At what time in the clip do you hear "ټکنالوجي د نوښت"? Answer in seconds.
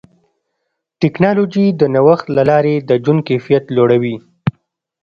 1.01-2.25